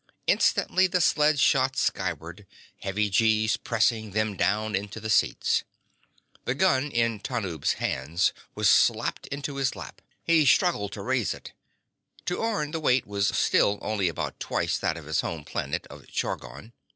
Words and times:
Instantly, 0.25 0.87
the 0.87 0.99
sled 0.99 1.39
shot 1.39 1.77
skyward, 1.77 2.47
heavy 2.79 3.07
G's 3.07 3.55
pressing 3.55 4.13
them 4.13 4.35
down 4.35 4.73
into 4.73 4.99
the 4.99 5.11
seats. 5.11 5.63
The 6.45 6.55
gun 6.55 6.89
in 6.89 7.19
Tanub's 7.19 7.73
hands 7.73 8.33
was 8.55 8.67
slammed 8.67 9.27
into 9.31 9.57
his 9.57 9.75
lap. 9.75 10.01
He 10.23 10.43
struggled 10.47 10.93
to 10.93 11.03
raise 11.03 11.35
it. 11.35 11.53
To 12.25 12.39
Orne, 12.39 12.71
the 12.71 12.79
weight 12.79 13.05
was 13.05 13.27
still 13.37 13.77
only 13.83 14.07
about 14.07 14.39
twice 14.39 14.75
that 14.79 14.97
of 14.97 15.05
his 15.05 15.21
home 15.21 15.43
planet 15.43 15.85
of 15.91 16.07
Chargon. 16.07 16.73